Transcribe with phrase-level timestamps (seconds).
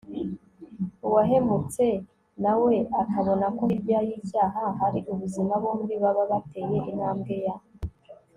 [1.07, 1.85] uwahemutse
[2.43, 7.55] nawe akabona ko hirya y'icyaha hari ubuzima, bombi baba bateye intambwe ya